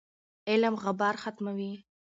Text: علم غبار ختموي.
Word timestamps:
علم 0.49 0.73
غبار 0.83 1.15
ختموي. 1.23 1.73